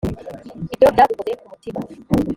ibyo 0.73 0.87
byadukoze 0.93 1.31
ku 1.39 1.45
mutima 1.51 1.79